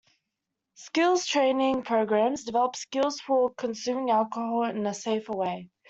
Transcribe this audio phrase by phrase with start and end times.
[0.73, 5.69] Skills training programs develop skills for consuming alcohol in a safer way.